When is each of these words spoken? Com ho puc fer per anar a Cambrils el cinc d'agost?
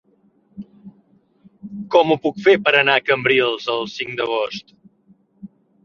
Com 1.97 2.15
ho 2.15 2.19
puc 2.25 2.41
fer 2.47 2.57
per 2.65 2.75
anar 2.81 2.99
a 3.03 3.07
Cambrils 3.13 3.71
el 3.79 3.89
cinc 3.99 4.21
d'agost? 4.23 4.79